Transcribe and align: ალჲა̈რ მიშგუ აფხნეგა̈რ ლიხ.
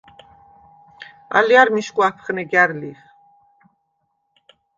ალჲა̈რ 1.37 1.69
მიშგუ 1.75 2.01
აფხნეგა̈რ 2.07 2.69
ლიხ. 2.79 2.99